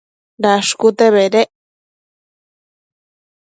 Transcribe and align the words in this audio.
Dashcute 0.43 1.05
bedec 1.15 1.49